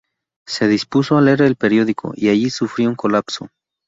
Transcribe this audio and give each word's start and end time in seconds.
Se 0.47 0.67
dispuso 0.67 1.15
a 1.15 1.21
leer 1.21 1.43
el 1.43 1.57
periódico, 1.57 2.13
y 2.15 2.29
allí 2.29 2.49
sufrió 2.49 2.89
un 2.89 2.95
colapso. 2.95 3.49